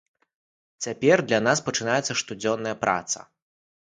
Цяпер 0.85 1.21
для 1.31 1.39
нас 1.47 1.61
пачынаецца 1.67 2.13
штодзённая 2.21 2.73
праца. 2.87 3.19